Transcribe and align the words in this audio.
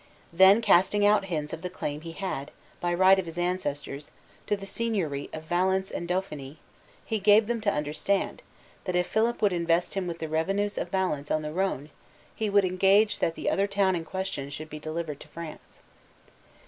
Then 0.33 0.61
casting 0.63 1.05
out 1.05 1.25
hints 1.25 1.53
of 1.53 1.61
the 1.61 1.69
claim 1.69 2.01
he 2.01 2.13
had, 2.13 2.49
by 2.79 2.91
right 2.91 3.19
of 3.19 3.27
his 3.27 3.37
ancestors, 3.37 4.09
to 4.47 4.57
the 4.57 4.65
seigniory 4.65 5.29
of 5.31 5.43
Valence 5.43 5.91
in 5.91 6.07
Dauphiny, 6.07 6.57
he 7.05 7.19
gave 7.19 7.45
them 7.45 7.61
to 7.61 7.71
understand, 7.71 8.41
that 8.85 8.95
if 8.95 9.05
Philip 9.05 9.43
would 9.43 9.53
invest 9.53 9.93
him 9.93 10.07
with 10.07 10.17
the 10.17 10.27
revenues 10.27 10.79
of 10.79 10.89
Valence 10.89 11.29
on 11.29 11.43
the 11.43 11.53
Rhone, 11.53 11.91
he 12.35 12.49
would 12.49 12.65
engage 12.65 13.19
that 13.19 13.35
the 13.35 13.47
other 13.47 13.67
town 13.67 13.95
in 13.95 14.03
question 14.03 14.49
should 14.49 14.71
be 14.71 14.79
delivered 14.79 15.19
to 15.19 15.27
France. 15.27 15.81